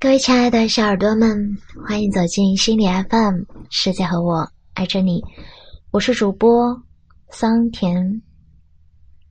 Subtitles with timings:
[0.00, 5.20] 各位亲爱的小耳朵们，欢迎走进心理 FM，世界和我爱着你，
[5.90, 6.80] 我是主播
[7.30, 8.22] 桑田。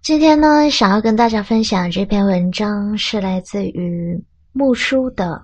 [0.02, 5.42] 今天呢，想要跟大家分享这篇文章，是来自于木叔的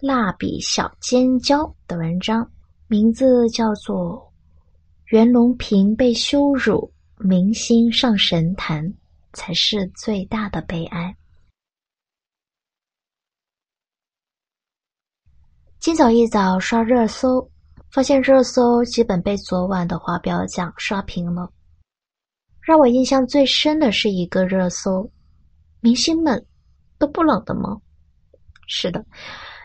[0.06, 2.46] 《蜡笔小尖椒》的文章，
[2.88, 4.16] 名字叫做
[5.06, 8.92] 《袁隆平被羞辱，明星上神坛
[9.32, 11.16] 才是最大的悲哀》。
[15.88, 17.50] 今早一早刷热搜，
[17.90, 21.50] 发现热搜基本被昨晚的华表奖刷屏了。
[22.60, 25.10] 让我印象最深的是一个热搜：
[25.80, 26.44] 明星们
[26.98, 27.74] 都不冷的吗？
[28.66, 29.02] 是的，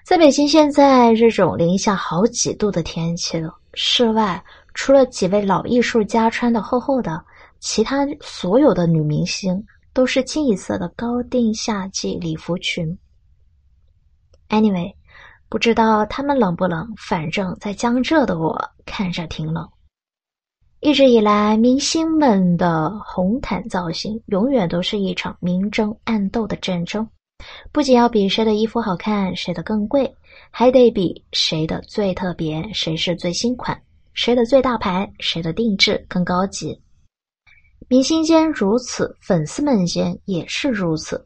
[0.05, 4.41] 在北京现在这种零下好几度的天气了，室外
[4.73, 7.21] 除了几位老艺术家穿的厚厚的，
[7.59, 9.61] 其他所有的女明星
[9.91, 12.97] 都是清一色的高定夏季礼服裙。
[14.47, 14.93] Anyway。
[15.53, 19.69] 不知道他们冷不冷，反正在江浙的我看着挺冷。
[20.79, 27.07] 一直以来，明星们的红毯造型永远都是一场明争暗斗的战争，
[27.71, 30.11] 不仅要比谁的衣服好看，谁的更贵，
[30.49, 33.79] 还得比谁的最特别，谁是最新款，
[34.15, 36.81] 谁的最大牌，谁的定制更高级。
[37.87, 41.23] 明星间如此，粉丝们间也是如此。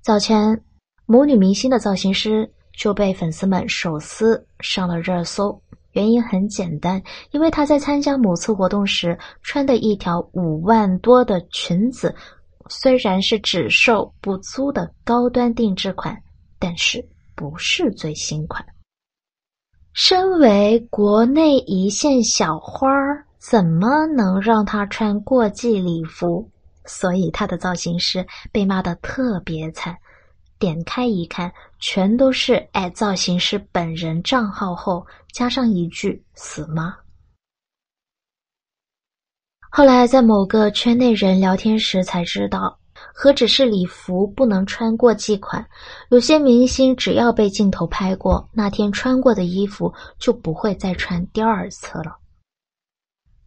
[0.00, 0.58] 早前，
[1.04, 2.50] 母女明星的造型师。
[2.72, 5.60] 就被粉丝们手撕上了热搜。
[5.92, 12.14] 原因很简单，因为她在参加某次活动时穿的一条五万多的裙子，
[12.68, 16.18] 虽然是只售不租的高端定制款，
[16.58, 18.64] 但是不是最新款。
[19.92, 26.48] 身为国内一线小花儿，怎么能让她穿过季礼服？
[26.86, 29.94] 所以她的造型师被骂的特别惨。
[30.62, 36.94] 点开一看，全都是爱造型师本人账号后加上一句“死妈”。
[39.68, 42.78] 后来在某个圈内人聊天时才知道，
[43.12, 45.66] 何止是礼服不能穿过季款，
[46.10, 52.18] 有些明星只要被镜头拍过，那天穿过的衣服就不会再穿第二次了。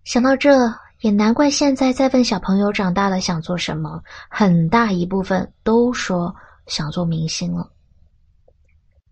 [0.04, 6.36] 想到这，也难怪现在在问小朋友长大了想做什么，很大一部分都说。
[6.68, 7.72] 想做明星了，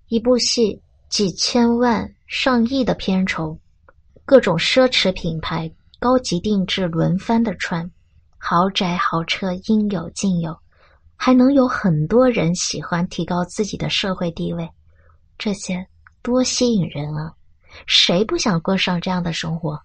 [0.07, 3.57] 一部戏几千万、上亿的片酬，
[4.25, 7.89] 各种奢侈品牌、高级定制轮番的穿，
[8.37, 10.57] 豪宅豪车应有尽有，
[11.15, 14.69] 还能有很多人喜欢，提高自己的社会地位，
[15.37, 15.87] 这些
[16.21, 17.33] 多吸引人啊！
[17.85, 19.79] 谁不想过上这样的生活？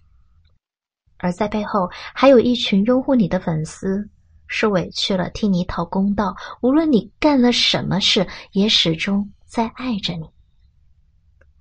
[1.17, 4.09] 而在背后，还有一群拥护你的粉丝。
[4.49, 6.35] 是委屈了，替你讨公道。
[6.61, 10.27] 无论你干了什么事，也始终在爱着你。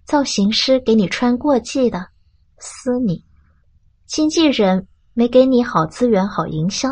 [0.04, 2.08] 造型师给你穿过季的，
[2.58, 3.22] 撕你；
[4.06, 6.88] 经纪人没给你好资源、好营销，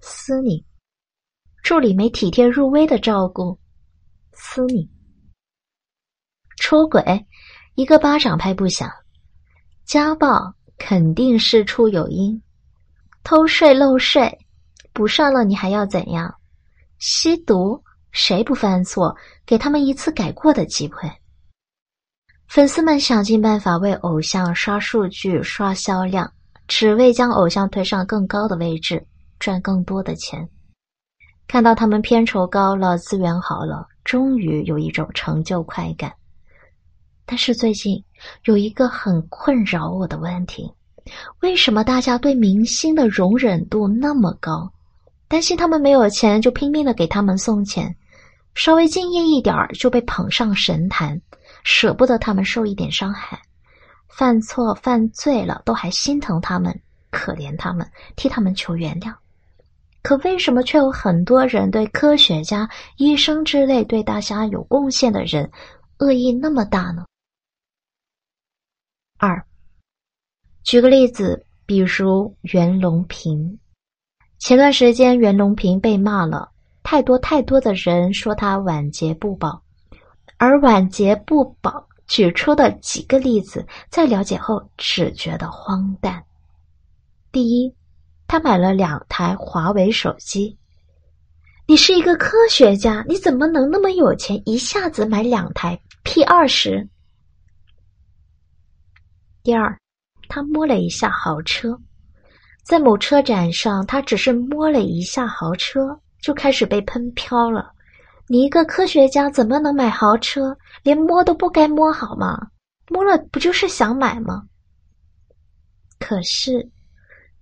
[0.00, 0.64] 撕你；
[1.62, 3.56] 助理没体贴入微的照顾，
[4.32, 4.90] 撕你；
[6.56, 7.24] 出轨
[7.76, 8.90] 一个巴掌拍不响，
[9.84, 12.42] 家暴肯定事出有因，
[13.22, 14.36] 偷税漏税。
[14.92, 16.34] 补上了，你还要怎样？
[16.98, 19.16] 吸毒谁不犯错？
[19.46, 21.10] 给他们一次改过的机会。
[22.48, 26.30] 粉丝们想尽办法为偶像刷数据、刷销量，
[26.66, 29.06] 只为将偶像推上更高的位置，
[29.38, 30.48] 赚更多的钱。
[31.46, 36.12] 看到他们片酬高了，资源好了，终于有一种成就快感。
[37.24, 38.04] 但是最近
[38.44, 40.68] 有一个很困扰我的问题：
[41.40, 44.68] 为什么大家对明星的容忍度那么高？
[45.30, 47.86] 担心他们没有钱，就拼命的给他们送钱；
[48.56, 51.22] 稍微敬业一点儿，就被捧上神坛，
[51.62, 53.40] 舍不得他们受一点伤害。
[54.08, 56.76] 犯错犯罪了，都还心疼他们，
[57.10, 59.14] 可怜他们，替他们求原谅。
[60.02, 65.48] 可为什么却有很多人对科学家、医生之类对大家有贡献的人，
[65.98, 67.06] 恶意那么大呢？
[69.16, 69.40] 二，
[70.64, 73.60] 举个例子，比如袁隆平。
[74.40, 76.50] 前段时间，袁隆平被骂了，
[76.82, 79.62] 太多太多的人说他晚节不保，
[80.38, 86.24] 而晚节不保举出的几个例子，在了解后只觉得荒诞。
[87.30, 87.72] 第一，
[88.26, 90.56] 他买了两台华为手机。
[91.66, 96.88] 你是一个科学家，你怎么能那么有钱，一下子买两台 P 二十？
[99.42, 99.78] 第二，
[100.28, 101.78] 他摸了一下豪车。
[102.70, 107.72] 在某车展上，他只是摸了一下豪车，就开始被喷飘了。
[108.28, 110.56] 你一个科学家怎么能买豪车？
[110.84, 112.38] 连摸都不该摸好吗？
[112.88, 114.44] 摸了不就是想买吗？
[115.98, 116.70] 可是，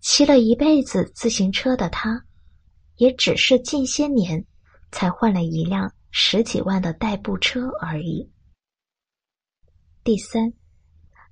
[0.00, 2.24] 骑了一辈子自行车的他，
[2.96, 4.42] 也只是近些年
[4.90, 8.26] 才换了一辆十几万的代步车而已。
[10.02, 10.50] 第三，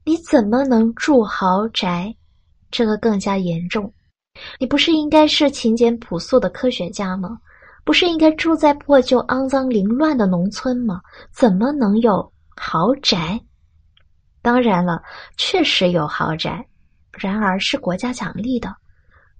[0.05, 2.15] 你怎么能住豪宅？
[2.77, 3.91] 这个更加严重。
[4.61, 7.39] 你不是应该是勤俭朴素的科学家吗？
[7.85, 11.01] 不是应该住在破旧、肮脏、凌乱的农村吗？
[11.33, 13.41] 怎么能有豪宅？
[14.43, 15.01] 当然了，
[15.39, 16.63] 确实有豪宅，
[17.13, 18.77] 然而是国家奖励的。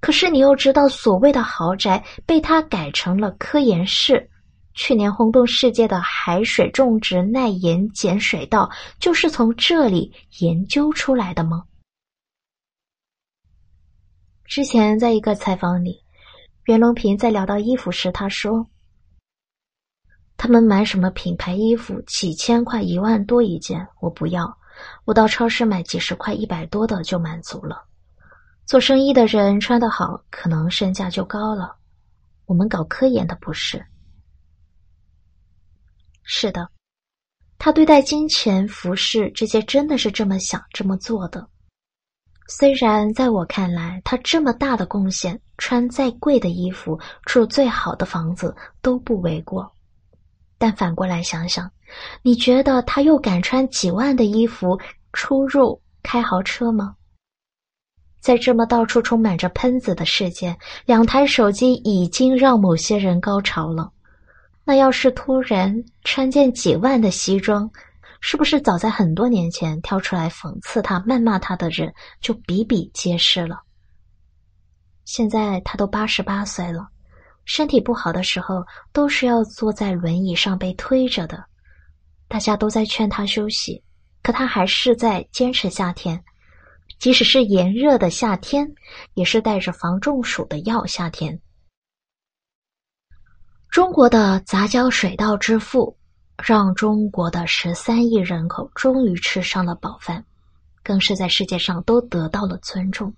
[0.01, 4.27] 可是你又知道，所谓的豪宅被他改成了科研室。
[4.73, 11.63] 去年轰动世界的海水种植耐盐碱水稻，就是从这里研究出来的吗？
[14.47, 16.01] 之前在一个采访里，
[16.67, 18.65] 袁隆平在聊到衣服时，他说
[20.39, 24.57] ：“他们买什么品牌衣服，几千块、一万多一件，我不要。
[25.05, 27.85] 我到超市买几十块、一百多的就满足了。
[28.67, 31.77] 做生意的人穿得好，可能身价就高了。
[32.45, 33.85] 我们搞科研的不是。
[36.23, 36.69] 是的，
[37.59, 41.49] 他对待金钱、服饰这些，真的是这么想、这么做的。”
[42.49, 49.71] 虽然在我看来，他这么大的贡献，穿再贵的衣服，住最好的房子都不为过。
[50.59, 51.71] 但反过来想想，
[52.23, 54.79] 你觉得他又敢穿几万的衣服
[55.13, 56.95] 出入开豪车吗？
[58.21, 63.91] 在这么到处充满着喷子的世界，两台手机已经让某些人高潮了。
[64.65, 67.71] 那要是突然穿件几万的西装？
[68.29, 73.63] 是不是早在很多年前跳出来讽刺他、谩骂他的人就比比皆是了？
[75.05, 76.89] 现在他都八十八岁了，
[77.45, 81.45] 身体不好的时候都是要坐在轮椅上被推着的。
[82.27, 83.81] 大家都在劝他休息，
[84.25, 86.21] 可他还是在坚持夏天。
[86.99, 88.69] 即使是炎热的夏天，
[89.15, 90.85] 也是带着防中暑的药。
[90.85, 91.41] 夏天，
[93.71, 95.97] 中国的杂交水稻之父。
[96.43, 100.25] 让中国的十三亿人口终于吃上了饱饭，
[100.83, 103.13] 更是在世界上都得到了尊重。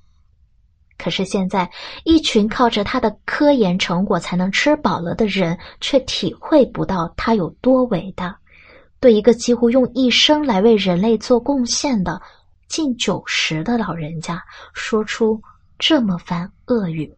[0.97, 1.71] 可是现在，
[2.05, 8.39] 一群靠着他的科研成果才能吃饱了的人，却体会不到他有多伟大。
[9.01, 12.21] 对一个几乎用一生来为人类做贡献的
[12.69, 14.43] 近九十的老人家，
[14.75, 15.41] 说出
[15.79, 17.15] 这么番恶语。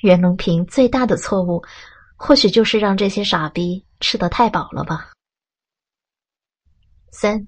[0.00, 1.62] 袁隆平最大的错误。
[2.22, 5.12] 或许就是让这些傻逼吃得太饱了吧。
[7.12, 7.46] 三，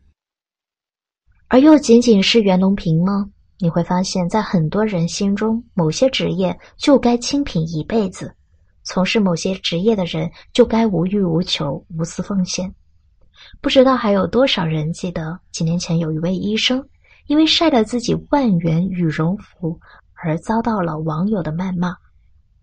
[1.49, 3.31] 而又仅仅是袁隆平吗？
[3.59, 8.35] 你会发现在很多人心中，某些职业就该清贫一辈子，
[8.83, 12.75] 从事某些职业的人就该无欲无求、无私奉献。
[13.61, 16.85] 不知道还有多少人记得几年前有一位医生，
[17.27, 19.79] 因为晒了自己万元羽绒服
[20.15, 21.97] 而遭到了网友的谩骂。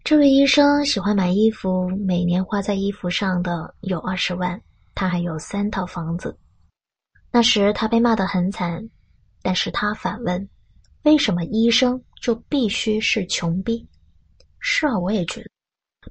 [0.09, 4.59] 这位医生喜欢买衣服，每年花在衣服上的有二十万。
[4.95, 6.35] 他还有三套房子。
[7.31, 8.89] 那时他被骂得很惨，
[9.43, 10.49] 但是他反问：
[11.03, 13.87] 为什么医生就必须是穷逼？
[14.57, 15.49] 是啊，我也觉得，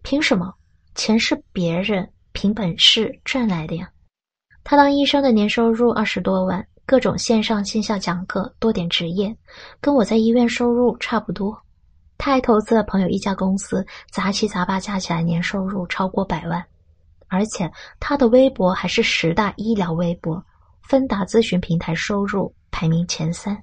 [0.04, 0.54] 凭什么？
[0.94, 3.90] 钱是别人凭本事赚来的呀。
[4.62, 9.36] 他当医生的年收入二十多万，各种线上线下讲课，多点职业，
[9.80, 11.60] 跟我在医院收入差不多。
[12.18, 16.62] 他还投资了朋友一家公司，杂七杂八加起来年收入超过百万，
[17.28, 17.70] 而且
[18.00, 20.44] 他的微博还是十大医疗微博，
[20.82, 23.56] 芬达咨询平台收入排名前三。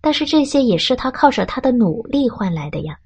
[0.00, 2.96] 但是这些也是他靠着他的努力换来的呀。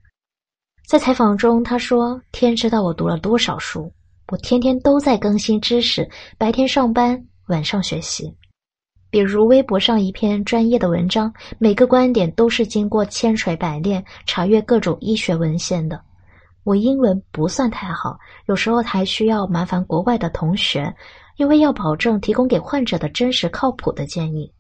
[0.87, 3.91] 在采访中，他说：“天知道我读了多少书，
[4.29, 8.31] 我天天都在更新知识，白天上班，晚上学习。”
[9.11, 16.01] 比如微博上一篇专业的文章，每个观点都是经过千锤百炼、查阅各种医学文献的。
[16.63, 20.95] 我英文不算太好，有时候还需要麻烦国外的同学，
[21.39, 24.53] 因为要保证提供给患者的真实靠谱的建议。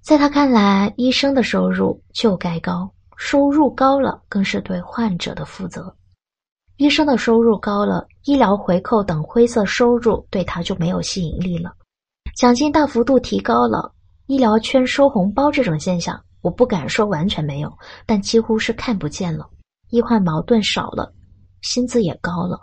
[0.00, 5.94] 在他看来，医生的收入就该高，收入高了更是对患者的负责。
[6.76, 11.74] 医生的收入高了，医疗回扣等灰色收入对他就没有吸引力了。
[12.36, 13.94] 奖金大幅度提高了，
[14.26, 19.48] 医疗圈收红包这种现象，我不敢说完全没有，但几乎是看不见了。
[19.88, 21.14] 医患矛盾少了，
[21.62, 22.60] 薪资也高了，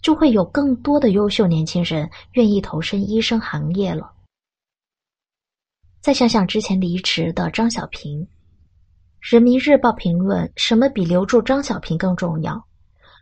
[0.00, 4.10] 就会有更多的优秀年轻人愿意投身医生行业了。
[6.00, 8.18] 再想想之前离职的张小平，
[9.20, 12.64] 《人民日报》评论：什么比留住张小平更重要？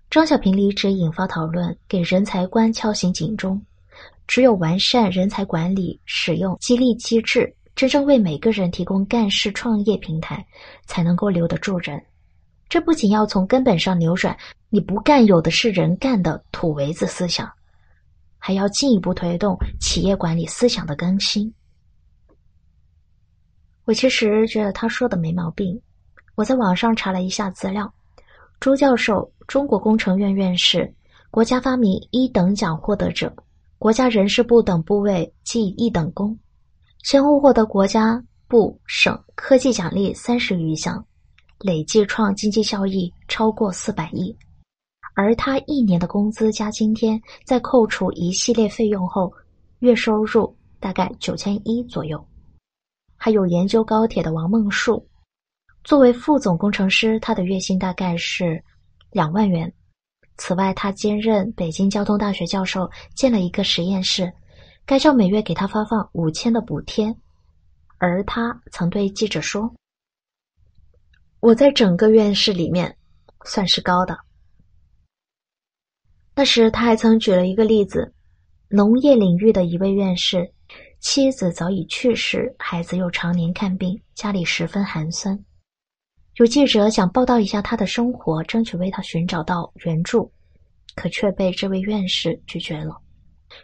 [0.09, 3.61] 张小平离职引发讨论，给人才观敲醒警钟。
[4.31, 10.47] 只有完善人才管理，使用激励机制，真正为每个人提供干事创业平台，
[10.87, 12.01] 才能够留得住人。
[12.69, 14.39] 这不仅要从根本上扭转
[14.71, 17.51] “你不干，有的是人干”的土围子思想，
[18.39, 21.53] 还要进一步推动企业管理思想的更新。
[23.85, 25.77] 我其实觉得他说的没毛病。
[26.37, 27.93] 我在网上查了一下资料，
[28.61, 30.95] 朱教授，中国工程院院士，
[31.33, 33.35] 国家发明一等奖获得者。
[33.81, 36.39] 国家人事部等部位记一等功，
[37.03, 41.03] 先后获得国家部省科技奖励三十余项，
[41.61, 44.37] 累计创经济效益超过四百亿。
[45.15, 49.33] 而他一年的工资加津贴，在扣除一系列费用后，
[49.79, 52.23] 月收入大概九千一左右。
[53.17, 55.03] 还有研究高铁的王梦恕，
[55.85, 58.63] 作为副总工程师，他的月薪大概是
[59.11, 59.73] 两万元。
[60.43, 64.33] 此外，他兼任北京交通大学教授，建了一个实验室，
[64.87, 67.15] 该校每月给他发放五千的补贴。
[67.99, 69.71] 而他曾对记者说
[71.41, 72.97] ：“我在整个院士里面
[73.45, 74.19] 算是高的。”
[76.35, 78.15] 那时他还曾举了一个例子：
[78.71, 80.51] 农业领域的一位院士，
[81.01, 85.39] 妻子早已去世，孩子又常年看病，家里十分寒酸。
[86.41, 90.33] 有记者想报道一下他的生活，争取为他寻找到援助，
[90.95, 92.97] 可却被这位院士拒绝了。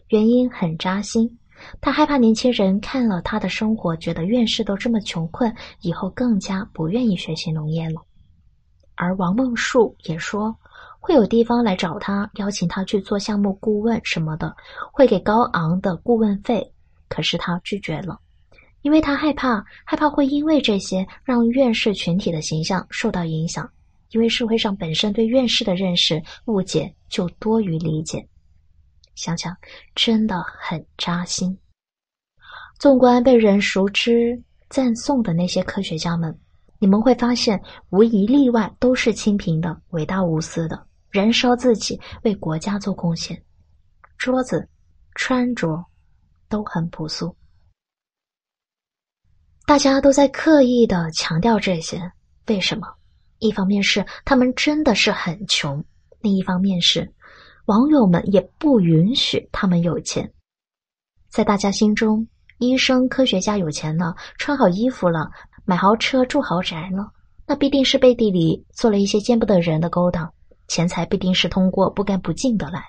[0.09, 1.39] 原因很扎心，
[1.81, 8.03] 他害怕年轻人看了他的生活，觉得院士都这么穷困，以后更加不愿意学习农业了。
[8.95, 10.55] 而王梦恕也说，
[11.01, 14.55] 会有地方来找他，邀请他去做项目顾问什么的，
[14.93, 16.75] 会给高昂的顾问费，
[17.09, 18.21] 可是他拒绝了。
[18.87, 23.69] 因为他害怕，害怕会因为这些让院士群体的形象受到影响。
[24.13, 28.25] 因为社会上本身对院士的认识误解就多于理解，
[29.17, 29.53] 想想
[29.97, 31.59] 真的很扎心。
[32.79, 36.39] 纵观被人熟知赞颂的那些科学家们，
[36.79, 43.43] 你们会发现，无一例外都是清贫的、伟大无私的，燃烧自己为国家做贡献。
[44.17, 44.69] 桌子、
[45.17, 45.85] 穿着
[46.49, 47.35] 都很朴素。
[49.67, 52.01] 大家都在刻意的强调这些，
[52.47, 52.87] 为什么？
[53.41, 55.85] 一方面是他们真的是很穷，
[56.21, 57.13] 另一方面是
[57.65, 60.33] 网友们也不允许他们有钱。
[61.29, 65.29] 在大家心中，医生、科学家有钱了，穿好衣服了，
[65.65, 67.11] 买豪车、住豪宅了，
[67.45, 70.33] 那必定是背地里做了一些见不得人的勾当，
[70.69, 72.87] 钱财必定是通过不干不净的来。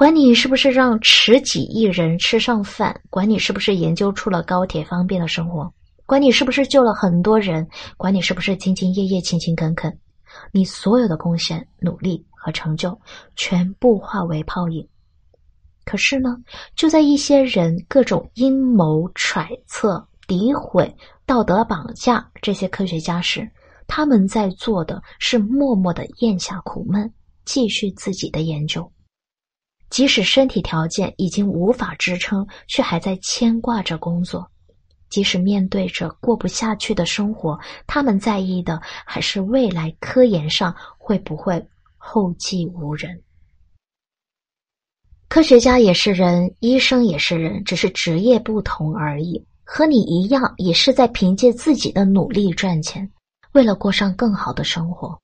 [0.00, 5.70] 管你是不是让十几亿人吃上饭，管你是不是研究出了高铁方便的生活，
[6.06, 9.94] 管你是不是救了很多人，管你是不是兢兢业业、勤勤恳恳，
[10.52, 12.98] 你所有的贡献、努力和成就
[13.36, 14.88] 全部化为泡影。
[15.84, 16.34] 可是呢，
[16.74, 20.90] 就在一些人各种阴谋揣测、诋毁、
[21.26, 23.46] 道德绑架这些科学家时，
[23.86, 27.12] 他们在做的是默默的咽下苦闷，
[27.44, 28.90] 继续自己的研究。
[29.90, 34.40] 即使身体条件已经无法支撑，却还在牵挂着工作；
[35.08, 41.62] 即使面对着过不下去的生活，他们在意的还是未来科研上会不会
[41.98, 43.20] 后继无人。
[45.28, 49.44] 科学家也是人，医生也是人，只是职业不同而已。
[49.64, 53.08] 和你一样，也是在凭借自己的努力赚钱，
[53.52, 55.16] 为了过上更好的生活。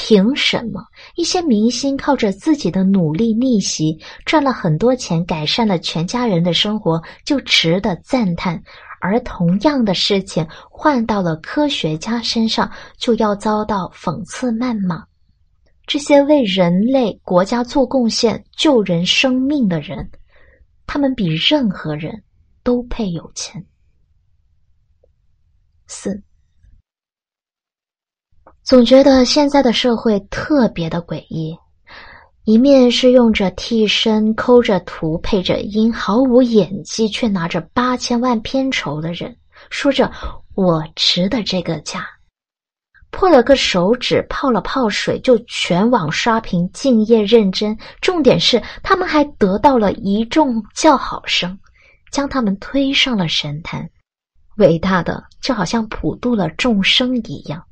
[0.00, 0.80] 凭什么
[1.16, 8.56] 一些明星靠着自己的努力逆袭赚了很多钱，改善了全家人的生活，就值得赞叹；
[9.00, 15.04] 而同样的事情换到了科学家身上，就要遭到讽刺谩骂？
[15.84, 20.08] 这些为人类国家做贡献、救人生命的人，
[20.86, 22.22] 他们比任何人
[22.62, 23.66] 都配有钱。
[25.88, 26.22] 四。
[28.68, 31.56] 总觉得现在的社会特别的诡异，
[32.44, 39.34] 一面是用着替身、抠着图、配着音、毫无演技却拿着八千万片酬的人，
[39.70, 40.12] 说着
[40.54, 42.06] “我值得这个价”，
[43.10, 47.74] 破了个手指、泡了泡水就全网刷屏、敬业认真。
[48.02, 51.58] 重点是，他们还得到了一众叫好声，
[52.12, 53.88] 将他们推上了神坛，
[54.58, 57.64] 伟大的就好像普渡了众生一样。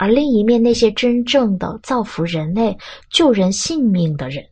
[0.00, 2.74] 而另一面，那些真正的造福人类、
[3.10, 4.42] 救人性命的人，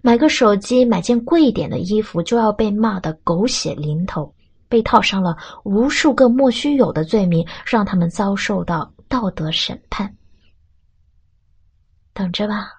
[0.00, 4.34] 买个手机、买件贵一点的衣服，就要被骂得狗血淋头，
[4.66, 10.10] 被套上了无数个莫须有的罪名，让他们遭受到道德审判。
[12.14, 12.70] 等着吧。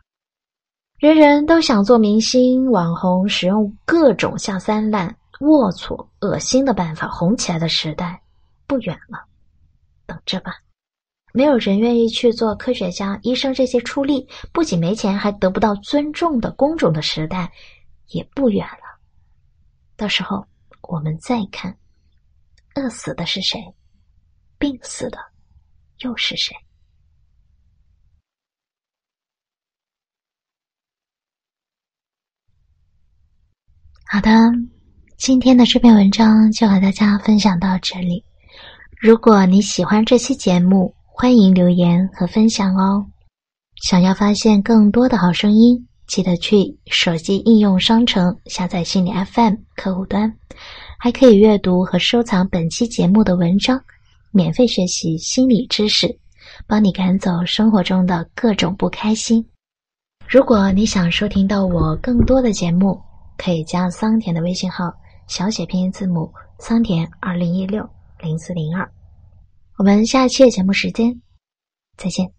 [0.98, 8.20] 人人都想做明星、网红，使用各种下三滥、龌龊、恶心的办法红起来的时代，
[8.66, 9.24] 不远了。
[10.08, 10.56] 等着吧。
[11.36, 17.52] 没有人愿意去做科学家、医生这些出力不仅没钱还得不到尊重的工种的时代，
[18.08, 18.98] 也不远了。
[19.98, 20.48] 到时候
[20.84, 21.78] 我们再看，
[22.76, 23.60] 饿死的是谁，
[24.58, 25.18] 病死的
[26.00, 26.56] 又是谁？
[34.06, 34.30] 好的，
[35.18, 38.24] 今天的这篇文章就和大家分享到这里。
[39.02, 43.06] 如果你喜欢这期节目，欢迎留言和分享哦！
[43.82, 50.36] 想要发现更多的好声音，记得去手机应用商城下载心理 FM 客户端，
[51.00, 53.82] 还可以阅读和收藏本期节目的文章，
[54.32, 56.20] 免费学习心理知识，
[56.68, 59.44] 帮你赶走生活中的各种不开心。
[60.28, 63.02] 如果你想收听到我更多的节目，
[63.38, 64.92] 可以加桑田的微信号，
[65.28, 66.30] 小写拼音字母
[66.60, 67.90] 桑田二零一六
[68.22, 68.86] 零四零二。
[69.78, 71.22] 我们下期节目时间，
[71.98, 72.36] 再见。